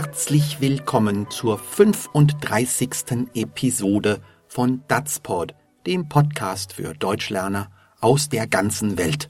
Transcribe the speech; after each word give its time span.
herzlich 0.00 0.60
willkommen 0.60 1.28
zur 1.28 1.58
35. 1.58 3.26
Episode 3.34 4.20
von 4.46 4.84
Datsport, 4.86 5.56
dem 5.88 6.08
Podcast 6.08 6.74
für 6.74 6.94
Deutschlerner 6.94 7.68
aus 8.00 8.28
der 8.28 8.46
ganzen 8.46 8.96
Welt. 8.96 9.28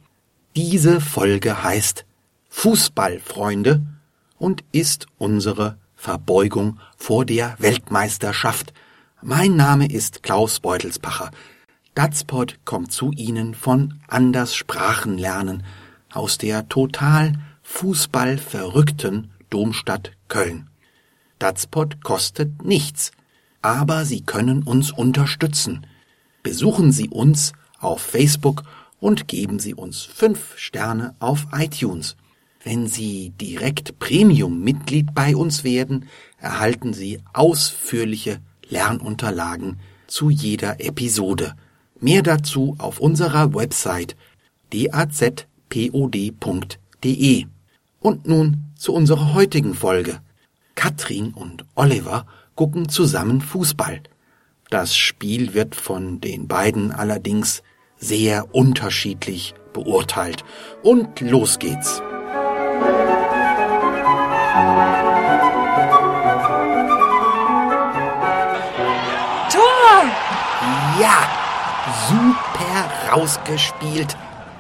Diese 0.55 1.01
Folge 1.01 1.63
heißt 1.63 2.05
Fußballfreunde 2.51 3.81
und 4.37 4.63
ist 4.71 5.07
unsere 5.17 5.79
Verbeugung 5.97 6.79
vor 6.99 7.25
der 7.25 7.55
Weltmeisterschaft. 7.59 8.75
Mein 9.23 9.57
Name 9.57 9.91
ist 9.91 10.23
Klaus 10.23 10.61
Beutelspacher. 10.61 11.31
Datspot 11.95 12.59
kommt 12.67 12.93
zu 12.93 13.11
Ihnen 13.13 13.55
von 13.55 14.01
Anders 14.07 14.55
Sprachenlernen 14.55 15.63
aus 16.13 16.37
der 16.37 16.69
total 16.69 17.39
fußballverrückten 17.63 19.31
Domstadt 19.49 20.13
Köln. 20.29 20.71
Datspot 21.39 22.03
kostet 22.03 22.65
nichts, 22.65 23.13
aber 23.63 24.05
Sie 24.05 24.23
können 24.23 24.63
uns 24.63 24.91
unterstützen. 24.91 25.87
Besuchen 26.43 26.93
Sie 26.93 27.09
uns 27.09 27.53
auf 27.79 28.01
Facebook 28.01 28.65
und 29.01 29.29
geben 29.29 29.59
Sie 29.59 29.75
uns 29.75 30.03
fünf 30.03 30.57
Sterne 30.57 31.15
auf 31.21 31.47
iTunes. 31.53 32.17
Wenn 32.65 32.87
Sie 32.89 33.31
direkt 33.41 33.99
Premium-Mitglied 33.99 35.15
bei 35.15 35.37
uns 35.37 35.65
werden, 35.65 36.09
erhalten 36.39 36.93
Sie 36.93 37.21
ausführliche 37.33 38.41
Lernunterlagen 38.69 39.79
zu 40.07 40.29
jeder 40.31 40.81
Episode. 40.81 41.55
Mehr 42.01 42.23
dazu 42.23 42.77
auf 42.79 43.01
unserer 43.01 43.55
Website 43.55 44.17
dazpod.de. 44.73 45.47
Und 48.01 48.29
nun 48.29 48.68
zu 48.79 48.95
unserer 48.95 49.35
heutigen 49.35 49.75
Folge. 49.75 50.21
Katrin 50.75 51.35
und 51.35 51.67
Oliver 51.75 52.25
gucken 52.55 52.89
zusammen 52.89 53.41
Fußball. 53.41 54.01
Das 54.71 54.97
Spiel 54.97 55.53
wird 55.53 55.75
von 55.75 56.21
den 56.21 56.47
beiden 56.47 56.93
allerdings 56.93 57.63
sehr 57.97 58.55
unterschiedlich 58.55 59.55
beurteilt. 59.73 60.45
Und 60.83 61.21
los 61.21 61.59
geht's. 61.59 62.01
Tor! 69.51 70.05
Ja, 71.01 71.29
super 72.09 73.13
rausgespielt. 73.13 74.17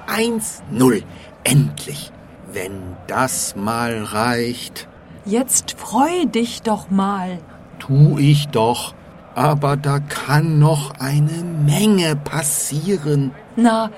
1-0. 0.08 1.02
Endlich. 1.44 2.10
Wenn 2.52 2.96
das 3.06 3.56
mal 3.56 4.02
reicht. 4.04 4.88
Jetzt 5.24 5.72
freu 5.78 6.24
dich 6.26 6.62
doch 6.62 6.90
mal. 6.90 7.38
Tu 7.78 8.18
ich 8.18 8.48
doch. 8.48 8.94
Aber 9.34 9.76
da 9.76 10.00
kann 10.00 10.58
noch 10.58 10.98
eine 10.98 11.44
Menge 11.44 12.16
passieren. 12.16 13.32
Na, 13.56 13.90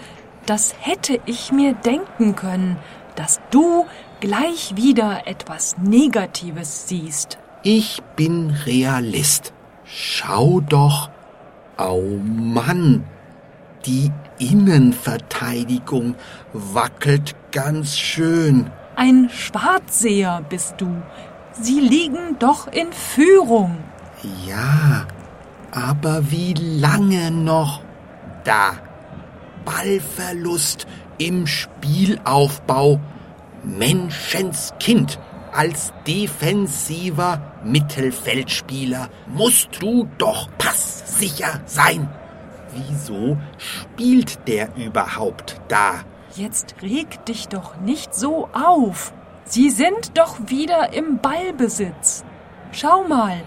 das 0.46 0.74
hätte 0.80 1.20
ich 1.26 1.52
mir 1.52 1.74
denken 1.74 2.34
können, 2.36 2.76
dass 3.14 3.40
du 3.50 3.86
gleich 4.20 4.76
wieder 4.76 5.26
etwas 5.26 5.76
Negatives 5.78 6.88
siehst. 6.88 7.38
Ich 7.62 8.02
bin 8.16 8.50
Realist. 8.66 9.52
Schau 9.84 10.60
doch. 10.60 11.10
Au 11.76 12.02
Mann. 12.22 13.04
Die 13.86 14.10
Innenverteidigung 14.40 16.16
wackelt 16.52 17.36
ganz 17.52 17.96
schön. 17.96 18.70
Ein 18.96 19.30
Schwarzseher 19.30 20.42
bist 20.48 20.74
du. 20.78 21.02
Sie 21.52 21.80
liegen 21.80 22.38
doch 22.38 22.66
in 22.66 22.92
Führung. 22.92 23.78
Ja, 24.46 25.06
aber 25.70 26.30
wie 26.30 26.54
lange 26.54 27.30
noch? 27.30 27.82
Da. 28.44 28.72
Ballverlust 29.64 30.86
im 31.18 31.46
Spielaufbau. 31.46 33.00
Menschenskind. 33.62 35.18
Als 35.52 35.92
defensiver 36.06 37.40
Mittelfeldspieler 37.64 39.08
musst 39.26 39.68
du 39.80 40.08
doch 40.16 40.48
passsicher 40.58 41.60
sein. 41.66 42.08
Wieso 42.72 43.36
spielt 43.58 44.46
der 44.48 44.76
überhaupt 44.76 45.60
da? 45.68 46.00
Jetzt 46.36 46.76
reg 46.82 47.24
dich 47.24 47.48
doch 47.48 47.76
nicht 47.80 48.14
so 48.14 48.48
auf. 48.52 49.12
Sie 49.44 49.70
sind 49.70 50.16
doch 50.16 50.36
wieder 50.46 50.92
im 50.92 51.18
Ballbesitz. 51.18 52.24
Schau 52.72 53.02
mal, 53.04 53.42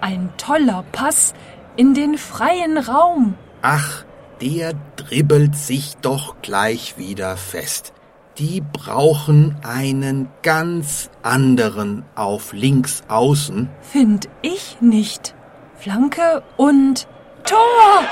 ein 0.00 0.30
toller 0.36 0.84
Pass 0.92 1.32
in 1.76 1.94
den 1.94 2.18
freien 2.18 2.76
Raum. 2.76 3.34
Ach, 3.62 4.04
der 4.40 4.74
dribbelt 4.96 5.56
sich 5.56 5.96
doch 6.02 6.36
gleich 6.42 6.98
wieder 6.98 7.36
fest. 7.36 7.94
Die 8.38 8.60
brauchen 8.60 9.56
einen 9.62 10.28
ganz 10.42 11.10
anderen 11.22 12.04
auf 12.14 12.52
links 12.52 13.02
außen. 13.08 13.70
Find 13.80 14.28
ich 14.42 14.76
nicht. 14.80 15.34
Flanke 15.78 16.42
und 16.58 17.08
Tor! 17.44 18.04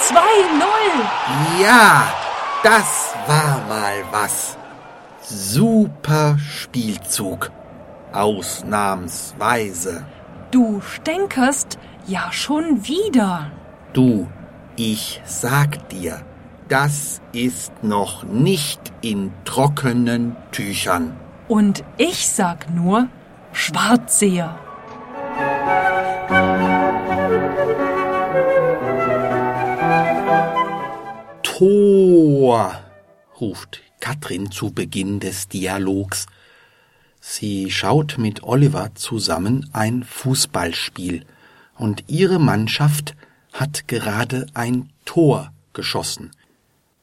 2-0! 0.00 1.60
Ja, 1.60 2.12
das 2.62 3.14
war 3.26 3.60
mal 3.68 4.04
was. 4.10 4.56
Super 5.20 6.38
Spielzug. 6.38 7.50
Ausnahmsweise. 8.12 10.06
Du 10.50 10.80
stänkerst 10.80 11.78
ja 12.06 12.32
schon 12.32 12.86
wieder. 12.86 13.50
Du, 13.92 14.28
ich 14.76 15.20
sag 15.26 15.88
dir, 15.90 16.22
das 16.68 17.20
ist 17.32 17.72
noch 17.82 18.24
nicht 18.24 18.80
in 19.02 19.32
trockenen 19.44 20.36
Tüchern. 20.52 21.16
Und 21.48 21.84
ich 21.96 22.28
sag 22.28 22.70
nur 22.70 23.08
Schwarzseher. 23.52 24.58
Tor, 31.58 32.78
ruft 33.40 33.80
Katrin 33.98 34.52
zu 34.52 34.70
Beginn 34.70 35.18
des 35.18 35.48
Dialogs. 35.48 36.26
Sie 37.20 37.72
schaut 37.72 38.16
mit 38.16 38.44
Oliver 38.44 38.94
zusammen 38.94 39.68
ein 39.72 40.04
Fußballspiel 40.04 41.26
und 41.76 42.04
ihre 42.06 42.38
Mannschaft 42.38 43.16
hat 43.52 43.88
gerade 43.88 44.46
ein 44.54 44.90
Tor 45.04 45.52
geschossen. 45.72 46.30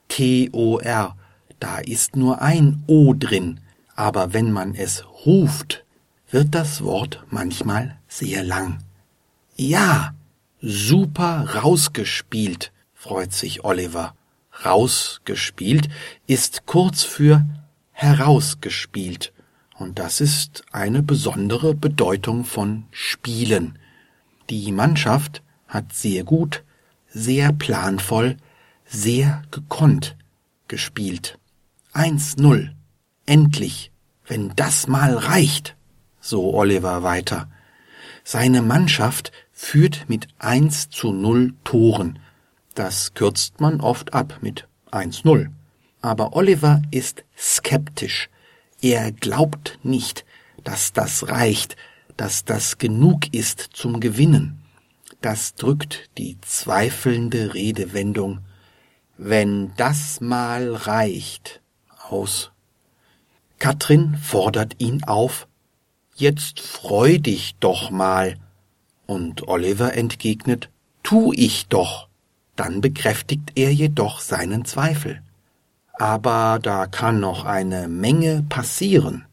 T-O-R, 0.08 1.18
da 1.60 1.80
ist 1.80 2.16
nur 2.16 2.42
ein 2.42 2.82
O 2.88 3.14
drin, 3.14 3.60
aber 3.94 4.32
wenn 4.32 4.54
man 4.54 4.74
es 4.74 5.04
ruft, 5.26 5.84
wird 6.32 6.56
das 6.56 6.82
Wort 6.82 7.26
manchmal 7.30 7.98
sehr 8.08 8.42
lang. 8.42 8.80
Ja, 9.58 10.16
super 10.62 11.46
rausgespielt, 11.62 12.72
freut 12.94 13.34
sich 13.34 13.66
Oliver 13.66 14.16
rausgespielt 14.64 15.90
ist 16.28 16.66
kurz 16.66 17.04
für 17.04 17.46
herausgespielt. 17.92 19.34
Und 19.78 20.00
das 20.00 20.22
ist 20.22 20.64
eine 20.72 21.04
besondere 21.04 21.74
Bedeutung 21.74 22.46
von 22.46 22.86
Spielen. 22.92 23.78
Die 24.50 24.72
Mannschaft 24.72 25.42
hat 25.68 25.94
sehr 25.94 26.24
gut, 26.24 26.64
sehr 27.08 27.52
planvoll, 27.52 28.38
sehr 28.86 29.42
gekonnt 29.52 30.16
gespielt. 30.68 31.40
1-0. 31.94 32.70
Endlich. 33.26 33.92
Wenn 34.28 34.54
das 34.56 34.88
mal 34.88 35.16
reicht. 35.16 35.76
So 36.20 36.53
Oliver 36.53 37.03
weiter. 37.03 37.50
Seine 38.24 38.62
Mannschaft 38.62 39.32
führt 39.52 40.09
mit 40.09 40.28
1 40.40 40.90
zu 40.90 41.12
0 41.12 41.53
Toren. 41.64 42.20
Das 42.76 43.14
kürzt 43.14 43.60
man 43.60 43.82
oft 43.82 44.14
ab 44.14 44.40
mit 44.42 44.68
1-0. 44.92 45.50
Aber 46.02 46.36
Oliver 46.36 46.82
ist 46.92 47.24
skeptisch. 47.38 48.30
Er 48.82 49.12
glaubt 49.12 49.80
nicht, 49.84 50.26
dass 50.64 50.94
das 50.94 51.30
reicht, 51.30 51.76
dass 52.18 52.46
das 52.46 52.78
genug 52.78 53.34
ist 53.34 53.60
zum 53.74 54.00
Gewinnen. 54.00 54.62
Das 55.22 55.56
drückt 55.56 56.12
die 56.18 56.40
zweifelnde 56.42 57.54
Redewendung 57.56 58.42
wenn 59.18 59.74
das 59.78 60.22
mal 60.22 60.74
reicht 60.74 61.62
aus. 62.10 62.52
Katrin 63.60 64.18
fordert 64.18 64.76
ihn 64.80 65.04
auf, 65.06 65.48
jetzt 66.16 66.60
freu 66.60 67.18
dich 67.18 67.56
doch 67.60 67.90
mal. 67.90 68.38
Und 69.06 69.48
Oliver 69.48 69.94
entgegnet, 69.94 70.70
tu 71.04 71.32
ich 71.34 71.68
doch. 71.68 72.04
Dann 72.55 72.81
bekräftigt 72.81 73.52
er 73.55 73.73
jedoch 73.73 74.19
seinen 74.19 74.66
Zweifel. 74.66 75.22
Aber 75.93 76.59
da 76.61 76.87
kann 76.87 77.19
noch 77.19 77.46
eine 77.46 77.87
Menge 77.87 78.43
passieren. 78.49 79.25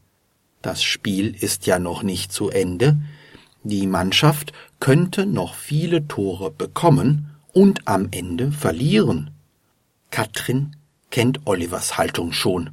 Das 0.60 0.82
Spiel 0.82 1.34
ist 1.34 1.66
ja 1.66 1.78
noch 1.78 2.02
nicht 2.02 2.32
zu 2.32 2.50
Ende. 2.50 2.96
Die 3.64 3.86
Mannschaft 3.86 4.52
könnte 4.80 5.26
noch 5.26 5.54
viele 5.54 6.06
Tore 6.06 6.50
bekommen 6.50 7.30
und 7.52 7.86
am 7.86 8.08
Ende 8.10 8.52
verlieren. 8.52 9.30
Katrin 10.10 10.76
kennt 11.10 11.46
Olivers 11.46 11.98
Haltung 11.98 12.32
schon. 12.32 12.70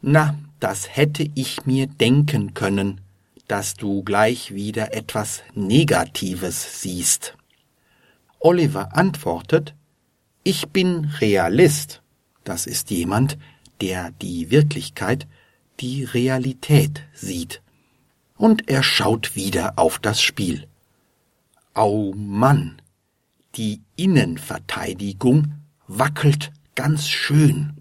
Na, 0.00 0.34
das 0.60 0.96
hätte 0.96 1.28
ich 1.34 1.66
mir 1.66 1.86
denken 1.86 2.54
können, 2.54 3.00
dass 3.48 3.74
du 3.74 4.02
gleich 4.02 4.54
wieder 4.54 4.94
etwas 4.94 5.42
Negatives 5.54 6.80
siehst. 6.80 7.36
Oliver 8.44 8.94
antwortet, 8.94 9.74
ich 10.42 10.68
bin 10.68 11.06
Realist. 11.18 12.02
Das 12.44 12.66
ist 12.66 12.90
jemand, 12.90 13.38
der 13.80 14.10
die 14.10 14.50
Wirklichkeit, 14.50 15.26
die 15.80 16.04
Realität 16.04 17.04
sieht. 17.14 17.62
Und 18.36 18.68
er 18.68 18.82
schaut 18.82 19.34
wieder 19.34 19.78
auf 19.78 19.98
das 19.98 20.20
Spiel. 20.20 20.66
Au 21.72 22.12
Mann, 22.14 22.82
die 23.54 23.80
Innenverteidigung 23.96 25.54
wackelt 25.88 26.52
ganz 26.74 27.08
schön. 27.08 27.78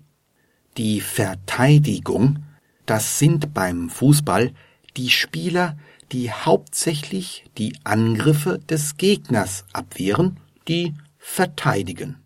Die 0.78 1.02
Verteidigung, 1.02 2.46
das 2.86 3.20
sind 3.20 3.54
beim 3.54 3.90
Fußball 3.90 4.54
die 4.96 5.10
Spieler, 5.10 5.78
die 6.14 6.32
hauptsächlich 6.32 7.44
die 7.58 7.76
Angriffe 7.84 8.60
des 8.60 8.96
Gegners 8.96 9.66
abwehren, 9.74 10.40
die 10.68 10.94
verteidigen. 11.18 12.18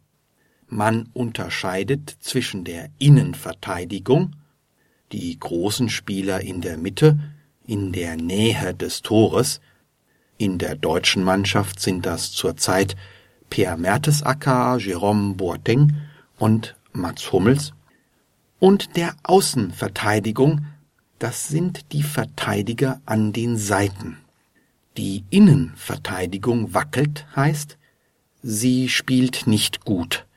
Man 0.67 1.09
unterscheidet 1.13 2.17
zwischen 2.19 2.63
der 2.63 2.89
Innenverteidigung, 2.97 4.35
die 5.11 5.39
großen 5.39 5.89
Spieler 5.89 6.41
in 6.41 6.61
der 6.61 6.77
Mitte, 6.77 7.19
in 7.65 7.91
der 7.93 8.17
Nähe 8.17 8.73
des 8.73 9.01
Tores, 9.01 9.61
in 10.37 10.57
der 10.57 10.75
deutschen 10.75 11.23
Mannschaft 11.23 11.79
sind 11.79 12.05
das 12.05 12.31
zurzeit 12.31 12.95
Per 13.49 13.77
Mertesacker, 13.77 14.75
Jérôme 14.75 15.35
Boateng 15.35 15.95
und 16.37 16.75
Mats 16.91 17.31
Hummels, 17.31 17.73
und 18.59 18.97
der 18.97 19.15
Außenverteidigung, 19.23 20.65
das 21.19 21.47
sind 21.47 21.91
die 21.93 22.03
Verteidiger 22.03 23.01
an 23.05 23.31
den 23.33 23.57
Seiten. 23.57 24.17
Die 24.97 25.23
Innenverteidigung 25.29 26.73
wackelt 26.73 27.25
heißt, 27.35 27.77
sie 28.41 28.89
spielt 28.89 29.47
nicht 29.47 29.85
gut 29.85 30.27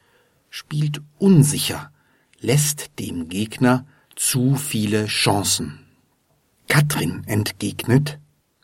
spielt 0.50 1.00
unsicher, 1.19 1.93
lässt 2.41 2.99
dem 2.99 3.29
Gegner 3.29 3.87
zu 4.17 4.56
viele 4.56 5.06
Chancen. 5.06 5.87
Katrin 6.69 7.23
entgegnet, 7.26 8.19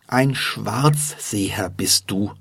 ein 0.06 0.34
Schwarzseher 0.34 1.70
bist 1.70 2.04
du. 2.08 2.32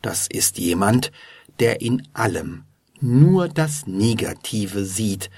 Das 0.00 0.26
ist 0.28 0.58
jemand, 0.58 1.12
der 1.58 1.80
in 1.80 2.08
allem 2.14 2.64
nur 3.00 3.48
das 3.48 3.86
Negative 3.86 4.84
sieht, 4.84 5.30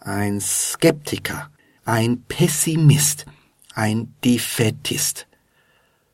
ein 0.00 0.40
Skeptiker, 0.40 1.50
ein 1.84 2.22
Pessimist, 2.22 3.26
ein 3.74 4.14
Defetist. 4.24 5.26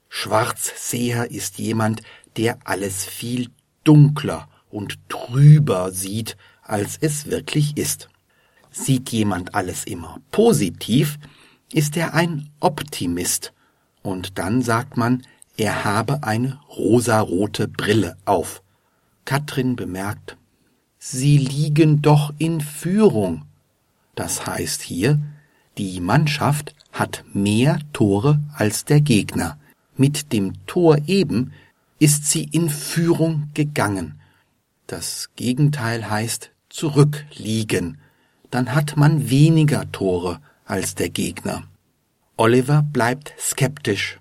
Schwarzseher 0.09 1.31
ist 1.31 1.59
jemand, 1.59 2.03
der 2.37 2.59
alles 2.65 3.05
viel 3.05 3.51
dunkler 3.85 4.49
und 4.71 4.99
trüber 5.09 5.93
sieht 5.93 6.37
als 6.63 6.97
es 7.01 7.27
wirklich 7.27 7.77
ist. 7.77 8.09
Sieht 8.71 9.11
jemand 9.11 9.55
alles 9.55 9.85
immer 9.85 10.19
positiv, 10.31 11.19
ist 11.73 11.97
er 11.97 12.15
ein 12.15 12.51
Optimist, 12.61 13.53
und 14.03 14.39
dann 14.39 14.63
sagt 14.63 14.97
man, 14.97 15.23
er 15.57 15.85
habe 15.85 16.25
eine 16.25 16.61
rosarote 16.69 17.69
Brille 17.69 18.17
auf. 18.25 18.63
Katrin 19.25 19.77
bemerkt, 19.77 20.37
Sie 20.99 21.37
liegen 21.39 22.03
doch 22.03 22.33
in 22.39 22.61
Führung. 22.61 23.45
Das 24.15 24.47
heißt 24.47 24.83
hier, 24.83 25.21
die 25.77 26.01
Mannschaft 26.01 26.75
hat 26.93 27.25
mehr 27.35 27.79
Tore 27.93 28.41
als 28.55 28.85
der 28.85 29.01
Gegner. 29.01 29.59
Mit 29.97 30.33
dem 30.33 30.67
Tor 30.67 30.99
eben 31.07 31.53
ist 32.05 32.29
sie 32.29 32.45
in 32.45 32.69
Führung 32.69 33.49
gegangen. 33.55 34.21
Das 34.87 35.31
Gegenteil 35.37 36.11
heißt 36.11 36.51
zurückliegen, 36.69 37.97
dann 38.51 38.75
hat 38.75 38.99
man 38.99 39.31
weniger 39.31 39.91
Tore 39.91 40.43
als 40.67 40.95
der 40.97 41.09
Gegner. 41.09 41.63
Oliver 42.37 42.83
bleibt 42.83 43.33
skeptisch. 43.39 44.21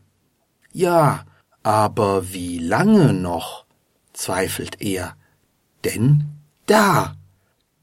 Ja, 0.71 1.25
aber 1.62 2.31
wie 2.31 2.57
lange 2.57 3.12
noch? 3.12 3.65
zweifelt 4.13 4.80
er. 4.80 5.18
Denn 5.83 6.24
da 6.68 7.18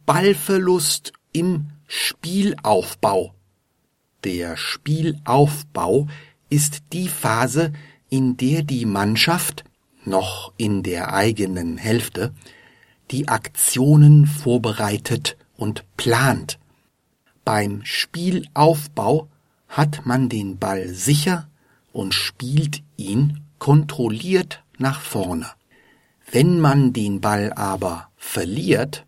Ballverlust 0.06 1.12
im 1.32 1.72
Spielaufbau. 1.86 3.34
Der 4.24 4.56
Spielaufbau 4.56 6.06
ist 6.48 6.84
die 6.94 7.08
Phase, 7.08 7.74
in 8.08 8.38
der 8.38 8.62
die 8.62 8.86
Mannschaft 8.86 9.64
noch 10.04 10.52
in 10.56 10.82
der 10.82 11.12
eigenen 11.12 11.76
Hälfte 11.78 12.32
die 13.10 13.28
Aktionen 13.28 14.26
vorbereitet 14.26 15.36
und 15.56 15.84
plant. 15.96 16.58
Beim 17.44 17.80
Spielaufbau 17.84 19.28
hat 19.68 20.06
man 20.06 20.28
den 20.28 20.58
Ball 20.58 20.88
sicher 20.88 21.48
und 21.92 22.14
spielt 22.14 22.82
ihn 22.96 23.40
kontrolliert 23.58 24.62
nach 24.78 25.00
vorne. 25.00 25.46
Wenn 26.30 26.60
man 26.60 26.92
den 26.92 27.20
Ball 27.20 27.52
aber 27.52 28.08
verliert, 28.16 29.06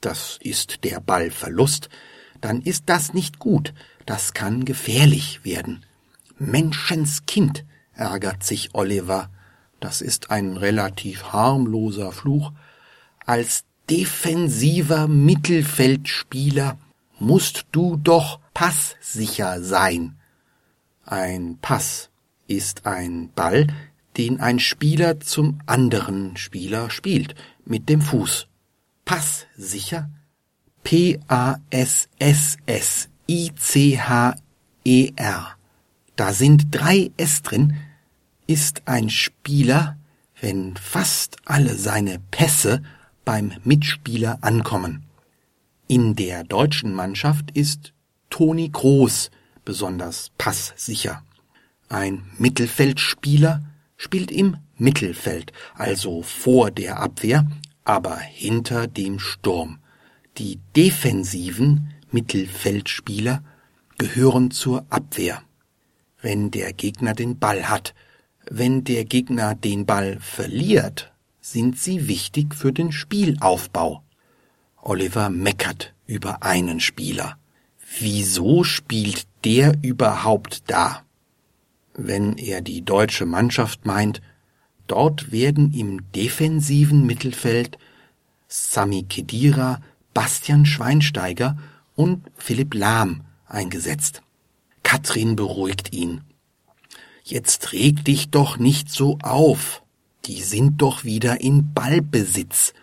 das 0.00 0.38
ist 0.40 0.84
der 0.84 1.00
Ballverlust, 1.00 1.88
dann 2.40 2.62
ist 2.62 2.84
das 2.86 3.12
nicht 3.12 3.38
gut, 3.38 3.74
das 4.06 4.32
kann 4.32 4.64
gefährlich 4.64 5.44
werden. 5.44 5.84
Menschenskind, 6.38 7.64
ärgert 7.92 8.44
sich 8.44 8.70
Oliver, 8.72 9.30
das 9.80 10.00
ist 10.02 10.30
ein 10.30 10.56
relativ 10.56 11.32
harmloser 11.32 12.12
Fluch, 12.12 12.52
als 13.26 13.64
defensiver 13.88 15.08
Mittelfeldspieler 15.08 16.78
musst 17.18 17.66
du 17.72 17.96
doch 17.96 18.38
passsicher 18.54 19.62
sein. 19.62 20.16
Ein 21.04 21.58
Pass 21.60 22.10
ist 22.46 22.86
ein 22.86 23.30
Ball, 23.34 23.66
den 24.16 24.40
ein 24.40 24.58
Spieler 24.58 25.20
zum 25.20 25.60
anderen 25.66 26.36
Spieler 26.36 26.90
spielt, 26.90 27.34
mit 27.64 27.88
dem 27.88 28.00
Fuß. 28.00 28.46
Passsicher? 29.04 30.10
P-A-S-S-S-I-C-H-E-R. 30.82 31.56
Da 36.16 36.32
sind 36.32 36.66
drei 36.70 37.10
S 37.16 37.42
drin, 37.42 37.76
ist 38.50 38.82
ein 38.86 39.10
Spieler, 39.10 39.96
wenn 40.40 40.76
fast 40.76 41.36
alle 41.44 41.76
seine 41.76 42.18
Pässe 42.32 42.82
beim 43.24 43.52
Mitspieler 43.62 44.38
ankommen. 44.40 45.04
In 45.86 46.16
der 46.16 46.42
deutschen 46.42 46.92
Mannschaft 46.92 47.52
ist 47.52 47.92
Toni 48.28 48.68
Groß 48.68 49.30
besonders 49.64 50.32
passsicher. 50.36 51.22
Ein 51.88 52.24
Mittelfeldspieler 52.38 53.62
spielt 53.96 54.32
im 54.32 54.56
Mittelfeld, 54.76 55.52
also 55.76 56.22
vor 56.22 56.72
der 56.72 56.98
Abwehr, 56.98 57.46
aber 57.84 58.16
hinter 58.16 58.88
dem 58.88 59.20
Sturm. 59.20 59.78
Die 60.38 60.58
defensiven 60.74 61.94
Mittelfeldspieler 62.10 63.44
gehören 63.96 64.50
zur 64.50 64.86
Abwehr. 64.90 65.40
Wenn 66.20 66.50
der 66.50 66.72
Gegner 66.72 67.14
den 67.14 67.38
Ball 67.38 67.68
hat, 67.68 67.94
wenn 68.50 68.82
der 68.82 69.04
Gegner 69.04 69.54
den 69.54 69.86
Ball 69.86 70.18
verliert, 70.20 71.12
sind 71.40 71.78
sie 71.78 72.08
wichtig 72.08 72.54
für 72.54 72.72
den 72.72 72.90
Spielaufbau. 72.90 74.02
Oliver 74.82 75.30
meckert 75.30 75.94
über 76.06 76.42
einen 76.42 76.80
Spieler. 76.80 77.38
Wieso 78.00 78.64
spielt 78.64 79.26
der 79.44 79.74
überhaupt 79.82 80.64
da? 80.66 81.04
Wenn 81.94 82.36
er 82.38 82.60
die 82.60 82.82
deutsche 82.82 83.24
Mannschaft 83.24 83.86
meint, 83.86 84.20
dort 84.88 85.30
werden 85.30 85.72
im 85.72 86.10
defensiven 86.12 87.06
Mittelfeld 87.06 87.78
Sami 88.48 89.04
Kedira, 89.04 89.80
Bastian 90.12 90.66
Schweinsteiger 90.66 91.56
und 91.94 92.28
Philipp 92.36 92.74
Lahm 92.74 93.22
eingesetzt. 93.46 94.22
Katrin 94.82 95.36
beruhigt 95.36 95.92
ihn. 95.92 96.22
Jetzt 97.22 97.72
reg 97.72 98.04
dich 98.04 98.30
doch 98.30 98.58
nicht 98.58 98.90
so 98.90 99.18
auf 99.22 99.82
die 100.26 100.42
sind 100.42 100.82
doch 100.82 101.04
wieder 101.04 101.40
in 101.40 101.72
Ballbesitz. 101.72 102.74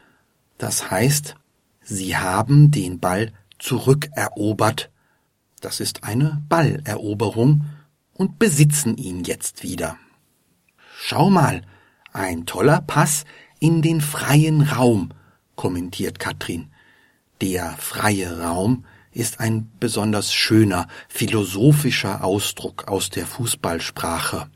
Das 0.57 0.89
heißt, 0.89 1.35
sie 1.81 2.17
haben 2.17 2.71
den 2.71 2.99
Ball 2.99 3.31
zurückerobert. 3.59 4.89
Das 5.61 5.79
ist 5.79 6.03
eine 6.03 6.43
Balleroberung 6.49 7.65
und 8.13 8.39
besitzen 8.39 8.97
ihn 8.97 9.23
jetzt 9.23 9.63
wieder. 9.63 9.97
Schau 10.99 11.29
mal, 11.29 11.61
ein 12.11 12.45
toller 12.45 12.81
Pass 12.81 13.25
in 13.59 13.81
den 13.81 14.01
freien 14.01 14.61
Raum, 14.61 15.09
kommentiert 15.55 16.19
Katrin. 16.19 16.69
Der 17.41 17.77
freie 17.77 18.41
Raum 18.41 18.85
ist 19.17 19.39
ein 19.39 19.71
besonders 19.79 20.31
schöner, 20.31 20.87
philosophischer 21.09 22.23
Ausdruck 22.23 22.87
aus 22.87 23.09
der 23.09 23.25
Fußballsprache. 23.25 24.49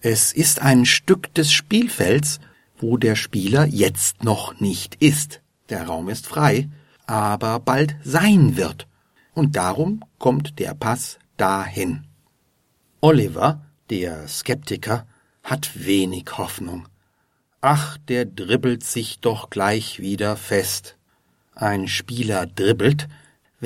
Es 0.00 0.32
ist 0.32 0.62
ein 0.62 0.86
Stück 0.86 1.34
des 1.34 1.52
Spielfelds, 1.52 2.40
wo 2.78 2.96
der 2.96 3.14
Spieler 3.14 3.66
jetzt 3.66 4.24
noch 4.24 4.58
nicht 4.58 4.96
ist. 4.96 5.42
Der 5.68 5.86
Raum 5.86 6.08
ist 6.08 6.26
frei, 6.26 6.68
aber 7.06 7.60
bald 7.60 7.96
sein 8.04 8.56
wird. 8.56 8.86
Und 9.34 9.56
darum 9.56 10.02
kommt 10.18 10.58
der 10.58 10.74
Pass 10.74 11.18
dahin. 11.36 12.06
Oliver, 13.00 13.66
der 13.90 14.26
Skeptiker, 14.28 15.06
hat 15.42 15.84
wenig 15.84 16.38
Hoffnung. 16.38 16.88
Ach, 17.60 17.98
der 18.08 18.24
dribbelt 18.24 18.82
sich 18.82 19.20
doch 19.20 19.50
gleich 19.50 20.00
wieder 20.00 20.36
fest. 20.36 20.96
Ein 21.54 21.88
Spieler 21.88 22.46
dribbelt, 22.46 23.08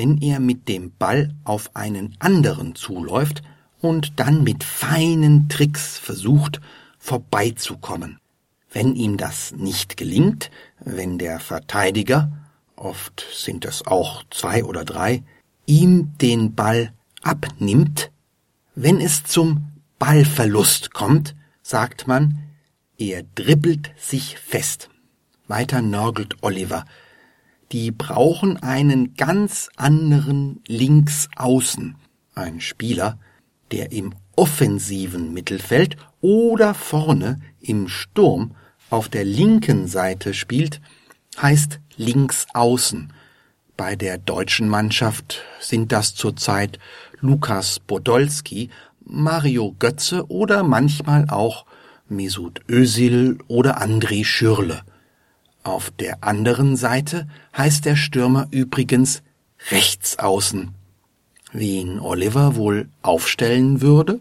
wenn 0.01 0.17
er 0.23 0.41
mit 0.41 0.67
dem 0.67 0.93
Ball 0.93 1.35
auf 1.45 1.77
einen 1.77 2.17
anderen 2.21 2.75
zuläuft 2.75 3.43
und 3.83 4.19
dann 4.19 4.43
mit 4.43 4.65
feinen 4.65 5.51
Tricks 5.51 5.99
versucht, 5.99 6.63
vorbeizukommen. 6.99 8.19
Wenn 8.73 8.95
ihm 8.95 9.19
das 9.19 9.53
nicht 9.53 9.99
gelingt, 9.99 10.51
wenn 10.83 11.19
der 11.19 11.39
Verteidiger, 11.39 12.33
oft 12.77 13.27
sind 13.35 13.67
es 13.67 13.87
auch 13.87 14.25
zwei 14.31 14.65
oder 14.65 14.87
drei, 14.87 15.23
ihm 15.67 16.17
den 16.17 16.55
Ball 16.55 16.95
abnimmt, 17.21 18.11
wenn 18.75 19.03
es 19.03 19.25
zum 19.25 19.69
Ballverlust 19.99 20.95
kommt, 20.95 21.37
sagt 21.61 22.07
man, 22.07 22.39
er 22.97 23.23
dribbelt 23.35 23.91
sich 23.99 24.39
fest. 24.39 24.89
Weiter 25.47 25.83
nörgelt 25.83 26.43
Oliver. 26.43 26.87
Die 27.73 27.93
brauchen 27.93 28.57
einen 28.57 29.15
ganz 29.15 29.71
anderen 29.77 30.61
Linksaußen. 30.67 31.95
Ein 32.35 32.61
Spieler, 32.61 33.19
der 33.71 33.93
im 33.93 34.15
offensiven 34.35 35.33
Mittelfeld 35.33 35.97
oder 36.21 36.75
vorne 36.75 37.41
im 37.61 37.87
Sturm 37.87 38.57
auf 38.89 39.09
der 39.09 39.25
linken 39.25 39.87
Seite 39.87 40.35
spielt, 40.35 40.81
heißt 41.41 41.79
Linksaußen. 41.97 43.13
Bei 43.77 43.95
der 43.95 44.19
deutschen 44.19 44.69
Mannschaft 44.69 45.43
sind 45.61 45.93
das 45.93 46.15
zurzeit 46.15 46.79
Lukas 47.21 47.79
Podolski, 47.79 48.71
Mario 49.05 49.77
Götze 49.79 50.29
oder 50.29 50.65
manchmal 50.65 51.31
auch 51.31 51.67
Mesut 52.09 52.63
Özil 52.69 53.39
oder 53.47 53.81
André 53.81 54.25
Schürle. 54.25 54.83
Auf 55.63 55.91
der 55.91 56.25
anderen 56.25 56.77
Seite 56.77 57.29
heißt 57.57 57.85
der 57.85 57.97
Stürmer 57.97 58.49
übrigens 58.51 59.23
Rechtsaußen. 59.71 60.75
Wen 61.53 62.01
Oliver 62.01 62.57
wohl 62.57 62.89
aufstellen 63.03 63.81
würde? 63.81 64.21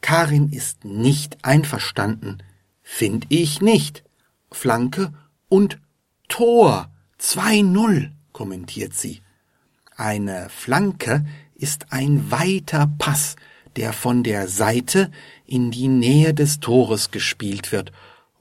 Karin 0.00 0.48
ist 0.50 0.84
nicht 0.84 1.44
einverstanden. 1.44 2.38
Find 2.82 3.26
ich 3.28 3.60
nicht. 3.60 4.04
Flanke 4.50 5.12
und 5.48 5.78
Tor. 6.28 6.88
2-0, 7.20 8.10
kommentiert 8.32 8.94
sie. 8.94 9.22
Eine 9.96 10.48
Flanke 10.48 11.24
ist 11.54 11.92
ein 11.92 12.30
weiter 12.30 12.90
Pass, 12.98 13.36
der 13.76 13.92
von 13.92 14.22
der 14.22 14.48
Seite 14.48 15.10
in 15.46 15.70
die 15.70 15.88
Nähe 15.88 16.34
des 16.34 16.58
Tores 16.58 17.10
gespielt 17.10 17.70
wird, 17.70 17.92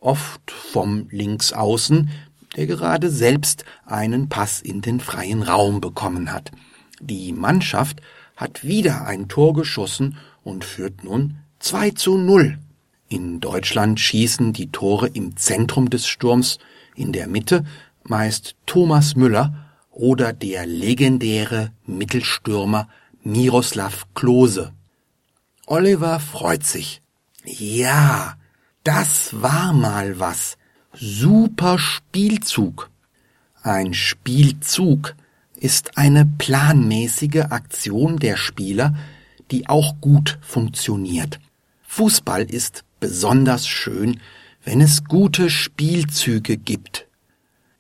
oft 0.02 0.52
vom 0.52 1.08
Linksaußen, 1.12 2.10
der 2.58 2.68
gerade 2.68 3.10
selbst 3.10 3.64
einen 3.86 4.28
Pass 4.28 4.62
in 4.62 4.82
den 4.82 5.00
freien 5.00 5.42
Raum 5.42 5.80
bekommen 5.80 6.34
hat. 6.34 6.52
Die 7.00 7.32
Mannschaft 7.32 8.02
hat 8.36 8.66
wieder 8.66 9.06
ein 9.06 9.30
Tor 9.30 9.54
geschossen 9.54 10.18
und 10.44 10.66
führt 10.66 11.04
nun 11.06 11.38
2 11.60 11.92
zu 11.92 12.18
0. 12.18 12.58
In 13.08 13.40
Deutschland 13.40 14.00
schießen 14.00 14.52
die 14.52 14.72
Tore 14.72 15.08
im 15.08 15.38
Zentrum 15.38 15.90
des 15.90 16.08
Sturms, 16.08 16.58
in 16.96 17.14
der 17.14 17.28
Mitte 17.28 17.64
meist 18.04 18.56
Thomas 18.66 19.16
Müller 19.16 19.54
oder 19.92 20.34
der 20.34 20.66
legendäre 20.66 21.72
Mittelstürmer 21.86 22.90
Miroslav 23.24 24.08
Klose. 24.16 24.74
Oliver 25.68 26.20
freut 26.20 26.64
sich. 26.64 27.02
Ja, 27.46 28.36
das 28.84 29.42
war 29.42 29.74
mal 29.74 30.20
was. 30.20 30.58
Super 30.94 31.78
Spielzug. 31.80 32.90
Ein 33.62 33.94
Spielzug 33.94 35.16
ist 35.56 35.98
eine 35.98 36.26
planmäßige 36.26 37.46
Aktion 37.52 38.18
der 38.18 38.36
Spieler, 38.38 38.96
die 39.52 39.70
auch 39.70 40.02
gut 40.02 40.40
funktioniert. 40.42 41.40
Fußball 41.84 42.44
ist 42.44 42.84
besonders 43.00 43.68
schön, 43.68 44.20
wenn 44.64 44.82
es 44.82 45.04
gute 45.04 45.50
Spielzüge 45.50 46.58
gibt. 46.58 47.08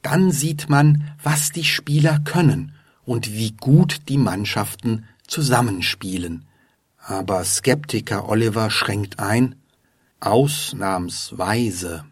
Dann 0.01 0.31
sieht 0.31 0.69
man, 0.69 1.11
was 1.23 1.51
die 1.51 1.63
Spieler 1.63 2.19
können 2.19 2.73
und 3.05 3.33
wie 3.33 3.51
gut 3.51 4.09
die 4.09 4.17
Mannschaften 4.17 5.05
zusammenspielen. 5.27 6.45
Aber 6.97 7.43
Skeptiker 7.43 8.29
Oliver 8.29 8.69
schränkt 8.69 9.19
ein, 9.19 9.55
ausnahmsweise. 10.21 12.05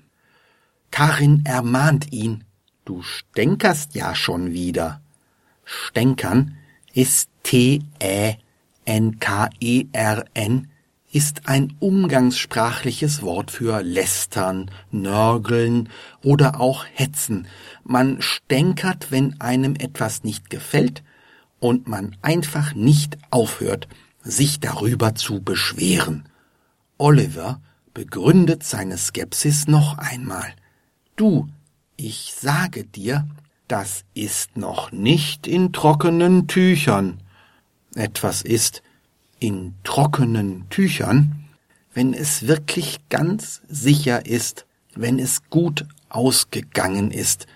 Karin 0.92 1.46
ermahnt 1.46 2.12
ihn, 2.12 2.44
du 2.84 3.01
stänkerst 3.01 3.96
ja 3.96 4.13
schon 4.16 4.51
wieder. 4.51 5.01
Stänkern 5.63 6.58
ist 6.94 7.30
T-Ä-N-K-E-R-N, 7.44 8.39
ist 11.12 11.48
ein 11.48 11.75
umgangssprachliches 11.80 13.22
Wort 13.24 13.51
für 13.51 13.82
lästern, 13.82 14.70
nörgeln 14.92 15.89
oder 16.24 16.60
auch 16.60 16.86
hetzen. 16.94 17.48
Man 17.84 18.22
stänkert, 18.22 19.12
wenn 19.12 19.39
einem 19.42 19.75
etwas 19.75 20.24
nicht 20.24 20.50
gefällt 20.50 21.04
und 21.60 21.88
man 21.88 22.16
einfach 22.22 22.74
nicht 22.75 23.18
aufhört, 23.32 23.88
sich 24.22 24.60
darüber 24.60 25.16
zu 25.16 25.42
beschweren. 25.42 26.30
Oliver 26.98 27.62
begründet 27.93 28.63
seine 28.63 28.98
Skepsis 28.98 29.67
noch 29.67 29.98
einmal. 29.98 30.53
Du, 31.15 31.50
ich 31.96 32.34
sage 32.39 32.86
dir, 32.86 33.27
das 33.67 34.03
ist 34.13 34.58
noch 34.58 34.91
nicht 34.91 35.48
in 35.48 35.74
trockenen 35.74 36.48
Tüchern. 36.48 37.22
Etwas 37.96 38.41
ist 38.41 38.81
in 39.39 39.75
trockenen 39.84 40.69
Tüchern, 40.69 41.46
wenn 41.93 42.13
es 42.13 42.48
wirklich 42.48 43.00
ganz 43.10 43.62
sicher 43.67 44.25
ist, 44.25 44.65
wenn 44.96 45.19
es 45.19 45.50
gut 45.50 45.86
ausgegangen 46.10 47.12
ist. 47.12 47.48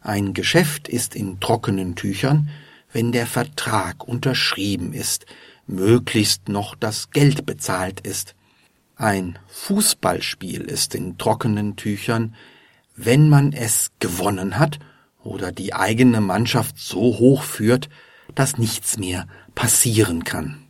Ein 0.00 0.34
Geschäft 0.34 0.88
ist 0.88 1.14
in 1.14 1.40
trockenen 1.40 1.94
Tüchern, 1.94 2.50
wenn 2.92 3.12
der 3.12 3.26
Vertrag 3.26 4.06
unterschrieben 4.06 4.92
ist, 4.92 5.26
möglichst 5.66 6.48
noch 6.48 6.74
das 6.74 7.10
Geld 7.10 7.46
bezahlt 7.46 8.00
ist. 8.00 8.34
Ein 9.02 9.36
Fußballspiel 9.48 10.60
ist 10.60 10.94
in 10.94 11.18
trockenen 11.18 11.74
Tüchern, 11.74 12.36
wenn 12.94 13.28
man 13.28 13.52
es 13.52 13.90
gewonnen 13.98 14.60
hat 14.60 14.78
oder 15.24 15.50
die 15.50 15.74
eigene 15.74 16.20
Mannschaft 16.20 16.78
so 16.78 17.18
hoch 17.18 17.42
führt, 17.42 17.88
dass 18.36 18.58
nichts 18.58 18.98
mehr 18.98 19.26
passieren 19.56 20.22
kann. 20.22 20.68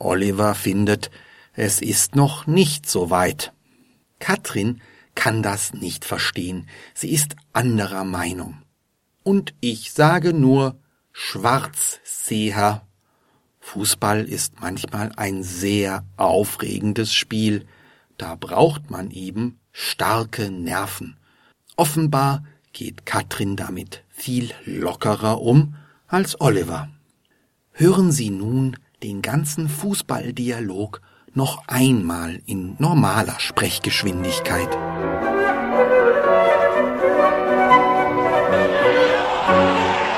Oliver 0.00 0.56
findet, 0.56 1.12
es 1.54 1.80
ist 1.80 2.16
noch 2.16 2.48
nicht 2.48 2.90
so 2.90 3.10
weit. 3.10 3.52
Katrin 4.18 4.80
kann 5.14 5.44
das 5.44 5.72
nicht 5.72 6.04
verstehen, 6.04 6.66
sie 6.94 7.12
ist 7.12 7.36
anderer 7.52 8.02
Meinung. 8.02 8.60
Und 9.22 9.54
ich 9.60 9.92
sage 9.92 10.32
nur 10.32 10.80
Schwarzseher 11.12 12.84
Fußball 13.62 14.24
ist 14.24 14.60
manchmal 14.60 15.12
ein 15.16 15.42
sehr 15.42 16.04
aufregendes 16.16 17.14
Spiel, 17.14 17.64
da 18.18 18.34
braucht 18.34 18.90
man 18.90 19.10
eben 19.10 19.58
starke 19.70 20.50
Nerven. 20.50 21.16
Offenbar 21.76 22.42
geht 22.72 23.06
Katrin 23.06 23.56
damit 23.56 24.02
viel 24.10 24.50
lockerer 24.66 25.40
um 25.40 25.76
als 26.08 26.38
Oliver. 26.40 26.88
Hören 27.70 28.12
Sie 28.12 28.30
nun 28.30 28.76
den 29.02 29.22
ganzen 29.22 29.68
Fußballdialog 29.68 31.00
noch 31.32 31.66
einmal 31.68 32.42
in 32.44 32.74
normaler 32.78 33.38
Sprechgeschwindigkeit. 33.38 34.70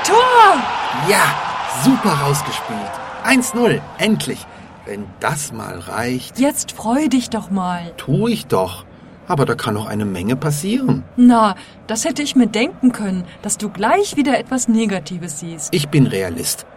Tor! 0.03 0.63
Ja, 1.07 1.81
super 1.83 2.11
rausgespielt. 2.11 3.04
1-0, 3.25 3.81
endlich. 3.97 4.45
wenn 4.85 5.05
das 5.19 5.51
mal 5.51 5.79
reicht. 5.79 6.37
Jetzt 6.39 6.71
freu 6.73 7.07
dich 7.07 7.29
doch 7.31 7.49
mal. 7.49 7.91
Tu 7.97 8.27
ich 8.27 8.45
doch. 8.45 8.85
Aber 9.27 9.45
da 9.45 9.55
kann 9.55 9.73
noch 9.73 9.87
eine 9.87 10.05
Menge 10.05 10.35
passieren. 10.35 11.03
Na, 11.17 11.55
das 11.87 12.05
hätte 12.05 12.21
ich 12.21 12.35
mir 12.35 12.45
denken 12.45 12.91
können, 12.91 13.23
dass 13.41 13.57
du 13.57 13.69
gleich 13.69 14.15
wieder 14.15 14.37
etwas 14.37 14.67
Negatives 14.67 15.39
siehst. 15.39 15.73
Ich 15.73 15.89
bin 15.89 16.05
Realist. 16.05 16.67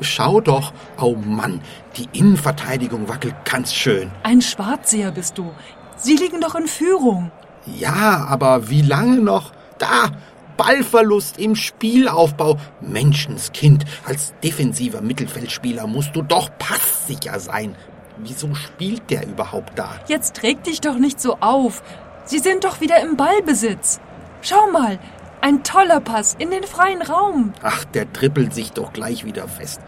Schau 0.00 0.40
doch, 0.40 0.72
oh 1.00 1.16
Mann, 1.16 1.60
die 1.96 2.06
Innenverteidigung 2.16 3.08
wackelt 3.08 3.34
ganz 3.44 3.74
schön. 3.74 4.12
Ein 4.22 4.42
Schwarzseher 4.42 5.10
bist 5.10 5.38
du. 5.38 5.50
Sie 5.96 6.14
liegen 6.16 6.40
doch 6.40 6.54
in 6.54 6.68
Führung. 6.68 7.32
Ja, 7.64 8.26
aber 8.28 8.68
wie 8.70 8.82
lange 8.82 9.18
noch? 9.18 9.50
Da, 9.78 10.10
Ballverlust 10.56 11.38
im 11.38 11.54
Spielaufbau. 11.56 12.56
Menschenskind, 12.80 13.84
als 14.04 14.34
defensiver 14.42 15.00
Mittelfeldspieler 15.00 15.86
musst 15.86 16.14
du 16.14 16.22
doch 16.22 16.50
passsicher 16.58 17.38
sein. 17.40 17.76
Wieso 18.18 18.54
spielt 18.54 19.10
der 19.10 19.26
überhaupt 19.26 19.78
da? 19.78 19.90
Jetzt 20.08 20.42
reg 20.42 20.62
dich 20.64 20.80
doch 20.80 20.96
nicht 20.96 21.20
so 21.20 21.36
auf. 21.40 21.82
Sie 22.24 22.38
sind 22.38 22.64
doch 22.64 22.80
wieder 22.80 23.00
im 23.00 23.16
Ballbesitz. 23.16 24.00
Schau 24.40 24.70
mal, 24.70 24.98
ein 25.40 25.62
toller 25.62 26.00
Pass 26.00 26.34
in 26.38 26.50
den 26.50 26.64
freien 26.64 27.02
Raum. 27.02 27.52
Ach, 27.62 27.84
der 27.84 28.12
trippelt 28.12 28.54
sich 28.54 28.72
doch 28.72 28.92
gleich 28.92 29.24
wieder 29.24 29.46
fest. 29.48 29.80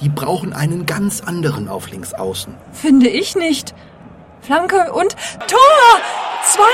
Die 0.00 0.08
brauchen 0.08 0.52
einen 0.52 0.84
ganz 0.84 1.20
anderen 1.20 1.68
auf 1.68 1.90
links 1.90 2.12
außen. 2.12 2.54
Finde 2.72 3.08
ich 3.08 3.36
nicht. 3.36 3.74
Flanke 4.40 4.92
und 4.92 5.16
Tor! 5.46 6.00
2-0! 6.44 6.66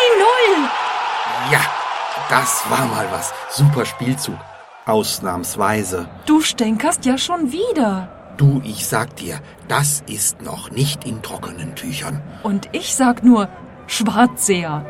Ja, 1.52 1.61
das 2.29 2.64
war 2.69 2.87
mal 2.87 3.07
was. 3.11 3.33
Super 3.50 3.85
Spielzug. 3.85 4.38
Ausnahmsweise. 4.87 6.09
Du 6.26 6.41
stänkerst 6.41 7.05
ja 7.05 7.17
schon 7.17 7.52
wieder. 7.52 8.09
Du, 8.37 8.61
ich 8.64 8.87
sag 8.87 9.17
dir, 9.17 9.41
das 9.69 10.02
ist 10.07 10.43
noch 10.43 10.71
nicht 10.71 11.05
in 11.05 11.23
trockenen 11.23 11.75
Tüchern. 11.75 12.21
Und 12.43 12.69
ich 12.73 12.95
sag 12.95 13.23
nur 13.23 13.49
Schwarzseher. 13.87 14.85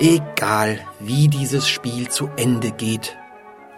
Egal, 0.00 0.80
wie 0.98 1.28
dieses 1.28 1.68
Spiel 1.68 2.08
zu 2.08 2.28
Ende 2.36 2.72
geht, 2.72 3.16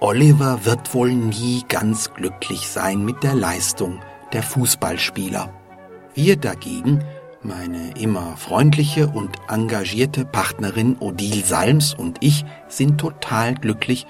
Oliver 0.00 0.64
wird 0.64 0.94
wohl 0.94 1.12
nie 1.12 1.64
ganz 1.68 2.14
glücklich 2.14 2.68
sein 2.68 3.04
mit 3.04 3.22
der 3.22 3.34
Leistung 3.34 4.00
der 4.32 4.42
Fußballspieler. 4.42 5.50
Wir 6.14 6.36
dagegen, 6.36 7.04
meine 7.44 7.96
immer 7.98 8.36
freundliche 8.36 9.06
und 9.06 9.36
engagierte 9.48 10.24
Partnerin 10.24 10.96
Odile 10.98 11.44
Salms 11.44 11.94
und 11.94 12.18
ich, 12.20 12.44
sind 12.68 12.98
total 12.98 13.54
glücklich, 13.54 14.06